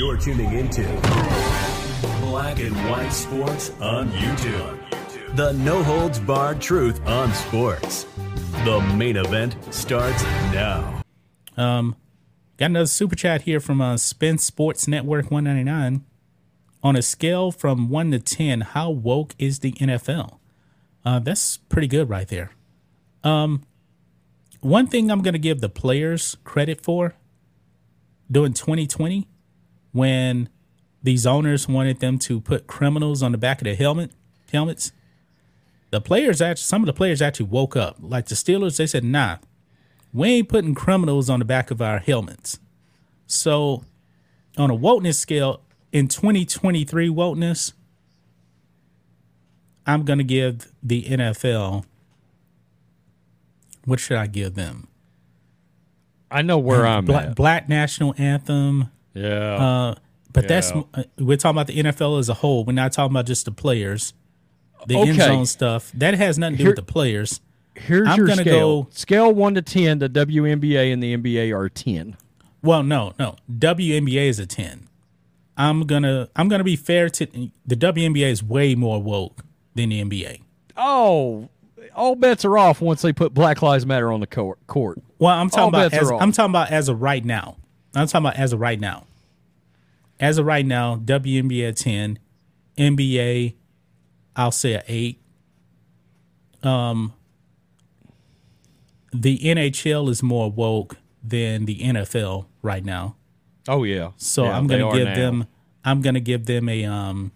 You're 0.00 0.16
tuning 0.16 0.54
into 0.54 0.82
Black 2.22 2.58
and 2.58 2.74
White 2.88 3.10
Sports 3.10 3.70
on 3.82 4.10
YouTube. 4.12 5.36
The 5.36 5.52
no 5.52 5.82
holds 5.82 6.18
barred 6.18 6.58
truth 6.58 7.06
on 7.06 7.34
sports. 7.34 8.06
The 8.64 8.80
main 8.96 9.18
event 9.18 9.56
starts 9.68 10.22
now. 10.54 11.02
Um, 11.58 11.96
got 12.56 12.70
another 12.70 12.86
super 12.86 13.14
chat 13.14 13.42
here 13.42 13.60
from 13.60 13.82
uh, 13.82 13.98
Spin 13.98 14.38
Sports 14.38 14.88
Network 14.88 15.30
199. 15.30 16.02
On 16.82 16.96
a 16.96 17.02
scale 17.02 17.52
from 17.52 17.90
1 17.90 18.12
to 18.12 18.20
10, 18.20 18.62
how 18.62 18.88
woke 18.88 19.34
is 19.38 19.58
the 19.58 19.72
NFL? 19.72 20.38
Uh, 21.04 21.18
that's 21.18 21.58
pretty 21.58 21.88
good 21.88 22.08
right 22.08 22.26
there. 22.26 22.52
Um, 23.22 23.64
one 24.60 24.86
thing 24.86 25.10
I'm 25.10 25.20
going 25.20 25.34
to 25.34 25.38
give 25.38 25.60
the 25.60 25.68
players 25.68 26.38
credit 26.42 26.82
for 26.82 27.16
during 28.30 28.54
2020 28.54 29.28
when 29.92 30.48
these 31.02 31.26
owners 31.26 31.68
wanted 31.68 32.00
them 32.00 32.18
to 32.20 32.40
put 32.40 32.66
criminals 32.66 33.22
on 33.22 33.32
the 33.32 33.38
back 33.38 33.60
of 33.60 33.64
their 33.64 33.74
helmet 33.76 34.10
helmets. 34.52 34.92
The 35.90 36.00
players 36.00 36.40
actually, 36.40 36.62
some 36.62 36.82
of 36.82 36.86
the 36.86 36.92
players 36.92 37.20
actually 37.22 37.46
woke 37.46 37.76
up. 37.76 37.96
Like 38.00 38.26
the 38.26 38.34
Steelers, 38.34 38.76
they 38.76 38.86
said, 38.86 39.02
"Nah, 39.04 39.38
we 40.12 40.28
ain't 40.28 40.48
putting 40.48 40.74
criminals 40.74 41.28
on 41.28 41.38
the 41.38 41.44
back 41.44 41.70
of 41.70 41.80
our 41.82 41.98
helmets." 41.98 42.58
So, 43.26 43.84
on 44.56 44.70
a 44.70 44.76
wokeness 44.76 45.16
scale, 45.16 45.62
in 45.92 46.06
2023 46.06 47.08
wokeness, 47.08 47.72
I'm 49.86 50.04
gonna 50.04 50.22
give 50.24 50.70
the 50.82 51.04
NFL. 51.04 51.84
What 53.84 53.98
should 53.98 54.18
I 54.18 54.26
give 54.26 54.54
them? 54.54 54.86
I 56.30 56.42
know 56.42 56.58
where 56.58 56.86
I'm 56.86 57.04
Black, 57.04 57.26
at. 57.30 57.36
Black 57.36 57.68
national 57.68 58.14
anthem. 58.18 58.90
Yeah. 59.14 59.28
Uh, 59.28 59.94
but 60.32 60.46
that's 60.48 60.70
Yeah. 60.72 60.82
uh, 60.94 61.02
we're 61.18 61.36
talking 61.36 61.56
about 61.56 61.66
the 61.66 61.78
NFL 61.82 62.18
as 62.18 62.28
a 62.28 62.34
whole. 62.34 62.64
We're 62.64 62.72
not 62.72 62.92
talking 62.92 63.12
about 63.12 63.26
just 63.26 63.44
the 63.44 63.50
players. 63.52 64.14
The 64.86 64.96
end 64.96 65.10
Okay. 65.10 65.18
zone 65.26 65.46
stuff 65.46 65.92
that 65.94 66.14
has 66.14 66.38
nothing 66.38 66.54
to 66.54 66.58
do 66.58 66.62
Here- 66.64 66.70
with 66.70 66.76
the 66.86 66.92
players. 66.92 67.40
Here's 67.74 68.08
I'm 68.08 68.18
your 68.18 68.26
gonna 68.26 68.42
scale. 68.42 68.82
go- 68.84 68.88
Scale 68.92 69.32
one 69.32 69.54
to 69.54 69.62
ten. 69.62 69.98
The 70.00 70.08
WNBA 70.08 70.92
and 70.92 71.02
the 71.02 71.12
NBA 71.16 71.50
are 71.56 71.68
ten. 71.68 72.16
Well, 72.62 72.82
no, 72.82 73.12
no. 73.18 73.36
WNBA 73.58 74.28
is 74.28 74.38
a 74.38 74.46
ten. 74.46 74.86
I'm 75.56 75.86
gonna 75.86 76.28
I'm 76.36 76.48
gonna 76.48 76.64
be 76.64 76.76
fair 76.76 77.08
to 77.10 77.26
the 77.66 77.76
WNBA 77.76 78.30
is 78.30 78.42
way 78.42 78.74
more 78.74 79.02
woke 79.02 79.44
than 79.74 79.90
the 79.90 80.00
NBA. 80.02 80.40
Oh, 80.76 81.48
all 81.94 82.14
bets 82.16 82.44
are 82.44 82.56
off 82.56 82.80
once 82.80 83.02
they 83.02 83.12
put 83.12 83.34
Black 83.34 83.60
Lives 83.62 83.84
Matter 83.84 84.10
on 84.12 84.20
the 84.20 84.26
court. 84.26 84.58
court. 84.66 85.00
Well, 85.18 85.34
I'm 85.36 85.50
talking 85.50 85.62
All 85.62 85.68
about 85.86 85.92
as. 85.92 86.10
I'm 86.10 86.32
talking 86.32 86.50
about 86.52 86.70
as 86.70 86.88
of 86.88 87.00
right 87.02 87.24
now. 87.24 87.56
I'm 87.94 88.06
talking 88.06 88.26
about 88.26 88.36
as 88.38 88.52
of 88.52 88.60
right 88.60 88.78
now. 88.80 89.04
As 90.18 90.38
of 90.38 90.46
right 90.46 90.64
now, 90.66 90.96
WNBA 90.96 91.68
a 91.68 91.72
ten, 91.72 92.18
NBA, 92.76 93.54
I'll 94.36 94.50
say 94.52 94.74
a 94.74 94.82
eight. 94.86 95.20
Um, 96.62 97.14
the 99.12 99.38
NHL 99.38 100.08
is 100.10 100.22
more 100.22 100.50
woke 100.50 100.96
than 101.22 101.64
the 101.64 101.78
NFL 101.80 102.46
right 102.62 102.84
now, 102.84 103.16
Oh 103.68 103.82
yeah. 103.84 104.10
so 104.18 104.44
Yeah, 104.44 104.56
I'm 104.56 104.66
gonna 104.66 104.92
give 104.92 105.08
now. 105.08 105.14
them. 105.14 105.46
I'm 105.84 106.00
gonna 106.02 106.20
give 106.20 106.46
them 106.46 106.68
a 106.68 106.84
um. 106.84 107.32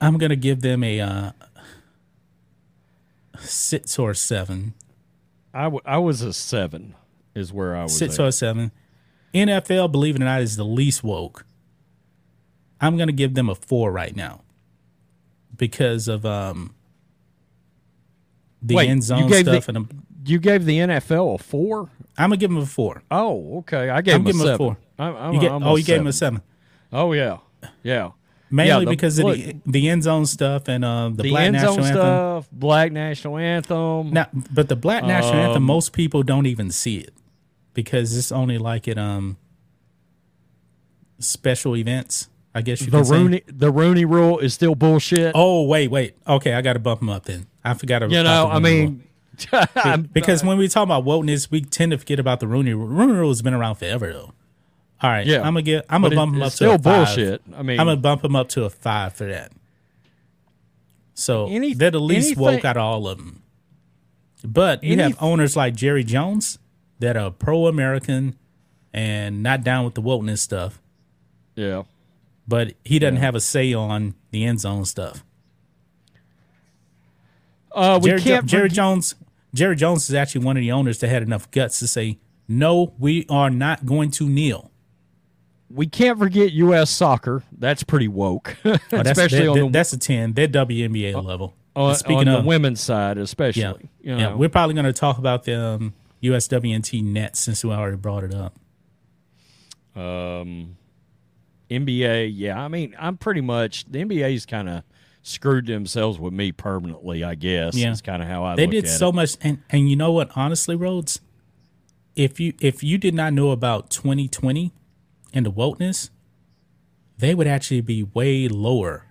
I'm 0.00 0.18
gonna 0.18 0.36
give 0.36 0.62
them 0.62 0.82
a 0.82 1.00
uh, 1.00 1.32
six 3.38 3.98
or 3.98 4.14
seven. 4.14 4.74
I, 5.54 5.64
w- 5.64 5.82
I 5.84 5.98
was 5.98 6.22
a 6.22 6.32
seven. 6.32 6.94
Is 7.34 7.52
where 7.52 7.74
I 7.76 7.84
was. 7.84 7.96
six 7.96 8.18
at. 8.18 8.26
or 8.26 8.30
seven. 8.32 8.72
NFL, 9.34 9.90
believe 9.90 10.16
it 10.16 10.20
or 10.22 10.26
not, 10.26 10.42
is 10.42 10.56
the 10.56 10.64
least 10.64 11.02
woke. 11.02 11.46
I'm 12.80 12.96
gonna 12.96 13.12
give 13.12 13.34
them 13.34 13.48
a 13.48 13.54
four 13.54 13.90
right 13.92 14.14
now 14.14 14.42
because 15.56 16.08
of 16.08 16.26
um 16.26 16.74
the 18.60 18.74
Wait, 18.76 18.88
end 18.90 19.02
zone 19.02 19.28
stuff, 19.32 19.44
the, 19.66 19.70
and 19.70 19.76
I'm, 19.78 20.04
you 20.26 20.38
gave 20.38 20.64
the 20.64 20.78
NFL 20.78 21.34
a 21.34 21.42
four. 21.42 21.88
I'm 22.18 22.28
gonna 22.30 22.36
give 22.36 22.50
them 22.50 22.58
a 22.62 22.66
four. 22.66 23.02
Oh, 23.10 23.58
okay. 23.58 23.88
I 23.90 24.02
gave 24.02 24.16
I'm 24.16 24.26
him 24.26 24.40
a 24.40 24.44
them 24.44 24.54
a 24.54 24.58
four. 24.58 24.76
I'm, 24.98 25.16
I'm, 25.16 25.32
You 25.34 25.40
get, 25.40 25.50
I'm 25.52 25.62
oh, 25.64 25.76
you 25.76 25.84
gave 25.84 25.98
them 25.98 26.06
a 26.06 26.12
seven. 26.12 26.38
seven, 26.40 26.48
Oh 26.92 27.12
yeah, 27.12 27.38
yeah. 27.82 28.10
mainly 28.50 28.84
the- 28.84 28.90
because 28.90 29.18
of 29.18 29.24
look, 29.26 29.36
the 29.38 29.56
the 29.66 29.88
end 29.88 30.02
zone 30.02 30.26
stuff 30.26 30.68
and 30.68 30.84
uh, 30.84 31.08
the, 31.08 31.22
The, 31.22 31.30
black 31.30 31.44
end 31.44 31.52
national 31.54 31.74
zone 31.74 31.84
anthem. 31.84 31.96
stuff, 32.02 32.48
Black 32.52 32.92
National 32.92 33.38
Anthem. 33.38 34.10
Now, 34.12 34.26
but 34.52 34.68
the 34.68 34.76
black 34.76 35.04
national 35.04 35.34
anthem, 35.34 35.56
Um, 35.58 35.62
most 35.62 35.92
people 35.92 36.22
don't 36.22 36.46
even 36.46 36.70
see 36.70 36.98
it 36.98 37.14
because 37.74 38.16
it's 38.16 38.32
only 38.32 38.58
like 38.58 38.88
at 38.88 38.98
um 38.98 39.36
special 41.18 41.76
events. 41.76 42.28
I 42.54 42.60
guess 42.60 42.80
you 42.82 42.88
the 42.90 42.98
can 42.98 43.04
say. 43.06 43.14
Rooney, 43.16 43.42
the 43.46 43.70
Rooney 43.70 44.04
Rule 44.04 44.38
is 44.38 44.52
still 44.54 44.74
bullshit. 44.74 45.32
Oh 45.34 45.62
wait, 45.64 45.88
wait. 45.90 46.16
Okay, 46.26 46.52
I 46.52 46.60
got 46.60 46.74
to 46.74 46.78
bump 46.78 47.00
him 47.00 47.08
up 47.08 47.24
then. 47.24 47.46
I 47.64 47.74
forgot. 47.74 48.00
To. 48.00 48.08
You 48.08 48.22
know, 48.22 48.48
I 48.50 48.58
mean, 48.58 49.04
because 50.12 50.44
when 50.44 50.58
we 50.58 50.68
talk 50.68 50.82
about 50.84 51.04
wokeness, 51.04 51.50
we 51.50 51.62
tend 51.62 51.92
to 51.92 51.98
forget 51.98 52.18
about 52.18 52.40
the 52.40 52.46
Rooney 52.46 52.74
Rule. 52.74 52.88
Rooney 52.88 53.14
Rule 53.14 53.30
has 53.30 53.40
been 53.40 53.54
around 53.54 53.76
forever 53.76 54.12
though. 54.12 54.32
All 55.00 55.10
right, 55.10 55.26
Yeah. 55.26 55.38
I'm 55.38 55.54
gonna 55.54 55.62
get. 55.62 55.86
I'm 55.88 56.02
gonna 56.02 56.12
it- 56.12 56.16
bump 56.16 56.34
him 56.34 56.42
it's 56.42 56.46
up 56.48 56.50
to 56.52 56.56
still 56.56 56.74
a 56.74 56.78
five. 56.78 57.06
bullshit. 57.06 57.42
I 57.56 57.62
mean- 57.62 57.80
I'm 57.80 57.86
gonna 57.86 57.96
bump 57.96 58.22
him 58.24 58.36
up 58.36 58.48
to 58.50 58.64
a 58.64 58.70
five 58.70 59.14
for 59.14 59.24
that. 59.26 59.50
So 61.14 61.48
Any- 61.48 61.74
they're 61.74 61.90
the 61.90 62.00
least 62.00 62.26
anything- 62.28 62.42
woke 62.42 62.64
out 62.64 62.76
of 62.76 62.82
all 62.82 63.08
of 63.08 63.18
them. 63.18 63.42
But 64.44 64.84
you 64.84 64.96
have 64.98 65.16
owners 65.22 65.56
like 65.56 65.74
Jerry 65.74 66.04
Jones 66.04 66.58
that 67.02 67.16
are 67.16 67.30
pro-American 67.30 68.36
and 68.94 69.42
not 69.42 69.62
down 69.64 69.84
with 69.84 69.94
the 69.94 70.02
wokeness 70.02 70.38
stuff, 70.38 70.80
yeah. 71.56 71.82
but 72.48 72.74
he 72.84 72.98
doesn't 72.98 73.16
have 73.16 73.34
a 73.34 73.40
say 73.40 73.74
on 73.74 74.14
the 74.30 74.44
end 74.44 74.60
zone 74.60 74.84
stuff. 74.84 75.24
Uh, 77.72 77.98
we 78.02 78.10
Jerry, 78.10 78.20
can't. 78.20 78.46
Jerry 78.46 78.62
forget- 78.68 78.76
Jones. 78.76 79.14
Jerry 79.54 79.76
Jones 79.76 80.08
is 80.08 80.14
actually 80.14 80.44
one 80.44 80.56
of 80.56 80.62
the 80.62 80.72
owners 80.72 80.98
that 81.00 81.08
had 81.08 81.22
enough 81.22 81.50
guts 81.50 81.78
to 81.80 81.86
say, 81.88 82.18
"No, 82.48 82.92
we 82.98 83.26
are 83.28 83.50
not 83.50 83.84
going 83.86 84.10
to 84.12 84.28
kneel." 84.28 84.70
we 85.74 85.86
can't 85.86 86.18
forget 86.18 86.52
U.S. 86.52 86.90
soccer. 86.90 87.42
That's 87.50 87.82
pretty 87.82 88.06
woke, 88.06 88.58
Oh, 88.66 88.76
that's, 88.90 89.08
especially 89.12 89.38
that- 89.46 89.48
on 89.48 89.56
that- 89.58 89.62
the 89.64 89.70
that's 89.70 89.92
a 89.94 89.98
ten. 89.98 90.34
They're 90.34 90.46
WNBA 90.48 91.14
level. 91.24 91.54
on, 91.74 91.88
And 91.90 91.98
speaking 91.98 92.28
on 92.28 92.36
of 92.36 92.42
the 92.42 92.48
women's 92.48 92.80
side, 92.82 93.16
especially. 93.16 93.62
yeah, 93.62 93.72
you 94.02 94.16
yeah, 94.18 94.34
we're 94.34 94.50
probably 94.50 94.74
going 94.74 94.84
to 94.84 94.92
talk 94.92 95.16
about 95.16 95.44
the 95.44 95.58
um, 95.58 95.94
USWNT 96.22 97.02
net 97.02 97.36
since 97.36 97.64
we 97.64 97.70
already 97.70 97.96
brought 97.96 98.24
it 98.24 98.34
up. 98.34 98.54
Um, 99.94 100.76
NBA, 101.70 102.32
yeah. 102.34 102.62
I 102.62 102.68
mean, 102.68 102.94
I'm 102.98 103.16
pretty 103.16 103.40
much 103.40 103.84
the 103.90 104.04
NBA's 104.04 104.46
kind 104.46 104.68
of 104.68 104.84
screwed 105.22 105.66
themselves 105.66 106.18
with 106.18 106.32
me 106.32 106.52
permanently. 106.52 107.24
I 107.24 107.34
guess. 107.34 107.74
Yeah. 107.74 107.88
That's 107.88 108.00
kind 108.00 108.22
of 108.22 108.28
how 108.28 108.44
I. 108.44 108.56
They 108.56 108.66
did 108.66 108.88
so 108.88 109.08
it. 109.08 109.14
much, 109.14 109.36
and 109.40 109.62
and 109.70 109.88
you 109.90 109.96
know 109.96 110.12
what? 110.12 110.30
Honestly, 110.36 110.76
Rhodes, 110.76 111.20
if 112.14 112.38
you 112.38 112.54
if 112.60 112.82
you 112.82 112.98
did 112.98 113.14
not 113.14 113.32
know 113.32 113.50
about 113.50 113.90
2020 113.90 114.72
and 115.32 115.46
the 115.46 115.52
wokeness, 115.52 116.10
they 117.18 117.34
would 117.34 117.46
actually 117.46 117.80
be 117.80 118.02
way 118.02 118.48
lower 118.48 119.06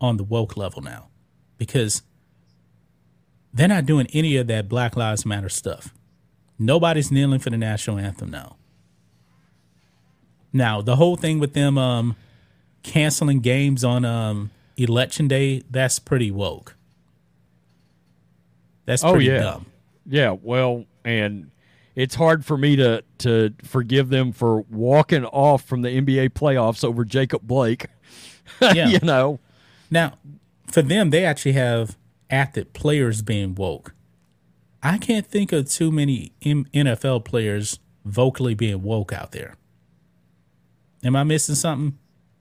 on 0.00 0.16
the 0.16 0.24
woke 0.24 0.56
level 0.56 0.82
now, 0.82 1.08
because 1.58 2.02
they're 3.52 3.68
not 3.68 3.86
doing 3.86 4.06
any 4.12 4.36
of 4.36 4.46
that 4.46 4.68
Black 4.68 4.96
Lives 4.96 5.26
Matter 5.26 5.48
stuff. 5.48 5.92
Nobody's 6.64 7.10
kneeling 7.10 7.38
for 7.40 7.50
the 7.50 7.56
national 7.56 7.98
anthem 7.98 8.30
now. 8.30 8.56
Now 10.52 10.82
the 10.82 10.96
whole 10.96 11.16
thing 11.16 11.38
with 11.38 11.54
them 11.54 11.78
um, 11.78 12.16
canceling 12.82 13.40
games 13.40 13.84
on 13.84 14.04
um, 14.04 14.50
election 14.76 15.28
day, 15.28 15.62
that's 15.70 15.98
pretty 15.98 16.30
woke. 16.30 16.76
That's 18.84 19.04
Oh 19.04 19.18
yeah, 19.18 19.38
dumb. 19.38 19.66
yeah. 20.06 20.36
Well, 20.40 20.84
and 21.04 21.50
it's 21.94 22.14
hard 22.16 22.44
for 22.44 22.56
me 22.58 22.76
to 22.76 23.04
to 23.18 23.54
forgive 23.64 24.08
them 24.08 24.32
for 24.32 24.62
walking 24.62 25.24
off 25.24 25.62
from 25.64 25.82
the 25.82 25.88
NBA 25.88 26.30
playoffs 26.30 26.84
over 26.84 27.04
Jacob 27.04 27.42
Blake. 27.42 27.86
Yeah. 28.60 28.88
you 28.88 28.98
know. 29.02 29.40
Now, 29.90 30.18
for 30.70 30.82
them, 30.82 31.10
they 31.10 31.24
actually 31.24 31.52
have 31.52 31.96
athlete 32.28 32.72
players 32.74 33.22
being 33.22 33.54
woke. 33.54 33.94
I 34.82 34.98
can't 34.98 35.26
think 35.26 35.52
of 35.52 35.68
too 35.70 35.90
many 35.92 36.32
M- 36.44 36.66
NFL 36.74 37.24
players 37.24 37.78
vocally 38.04 38.54
being 38.54 38.82
woke 38.82 39.12
out 39.12 39.32
there. 39.32 39.54
Am 41.04 41.14
I 41.16 41.24
missing 41.24 41.54
something? 41.54 41.98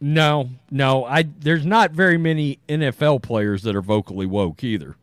No, 0.00 0.50
no. 0.70 1.04
I 1.04 1.22
there's 1.22 1.64
not 1.64 1.92
very 1.92 2.18
many 2.18 2.58
NFL 2.68 3.22
players 3.22 3.62
that 3.62 3.76
are 3.76 3.82
vocally 3.82 4.26
woke 4.26 4.64
either. 4.64 4.96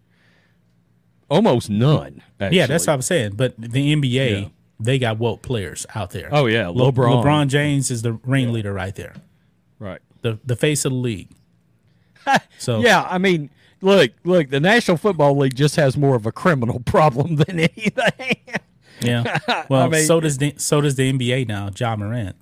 Almost 1.29 1.69
none. 1.69 2.21
Actually. 2.39 2.57
Yeah, 2.57 2.65
that's 2.65 2.87
what 2.87 2.93
I'm 2.93 3.01
saying. 3.03 3.33
But 3.35 3.53
the 3.57 3.93
NBA, 3.95 4.41
Yeah. 4.41 4.47
they 4.79 4.97
got 4.97 5.19
woke 5.19 5.41
players 5.43 5.85
out 5.93 6.09
there. 6.09 6.29
Oh, 6.31 6.47
yeah, 6.47 6.67
Le- 6.69 6.91
LeBron. 6.91 7.23
LeBron 7.23 7.47
James 7.47 7.91
is 7.91 8.01
the 8.01 8.13
ringleader 8.13 8.73
right 8.73 8.95
there, 8.95 9.13
right. 9.77 10.01
the 10.21 10.39
the 10.43 10.55
face 10.55 10.85
of 10.85 10.91
the 10.91 10.97
league. 10.97 11.29
So 12.57 12.81
Yeah, 12.81 13.07
I 13.09 13.17
mean, 13.19 13.49
look, 13.81 14.11
look. 14.23 14.49
The 14.49 14.59
National 14.59 14.97
Football 14.97 15.37
League 15.37 15.55
just 15.55 15.75
has 15.77 15.95
more 15.97 16.15
of 16.15 16.25
a 16.25 16.31
criminal 16.31 16.79
problem 16.85 17.35
than 17.37 17.59
anything. 17.59 18.37
yeah. 19.01 19.37
Well, 19.69 19.83
I 19.85 19.89
mean- 19.89 20.05
so 20.05 20.19
does 20.19 20.37
the 20.37 20.53
so 20.57 20.81
does 20.81 20.95
the 20.95 21.11
NBA 21.11 21.47
now. 21.47 21.69
Ja 21.77 21.95
Morant. 21.95 22.35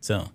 So, 0.00 0.28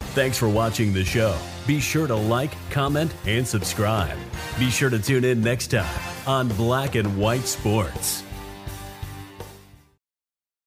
Thanks 0.00 0.36
for 0.36 0.48
watching 0.48 0.92
the 0.92 1.04
show. 1.04 1.38
Be 1.66 1.80
sure 1.80 2.06
to 2.06 2.14
like, 2.14 2.50
comment, 2.70 3.14
and 3.26 3.46
subscribe. 3.46 4.18
Be 4.58 4.68
sure 4.68 4.90
to 4.90 4.98
tune 4.98 5.24
in 5.24 5.40
next 5.42 5.68
time 5.68 6.00
on 6.26 6.48
Black 6.48 6.96
and 6.96 7.16
White 7.16 7.46
Sports. 7.46 8.22